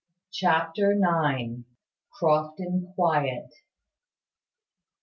[0.31, 1.65] CHAPTER NINE.
[2.11, 3.53] CROFTON QUIET.